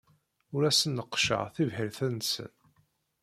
Ur 0.55 0.63
asen-neqqceɣ 0.69 1.43
tibḥirt-nsen. 1.55 2.51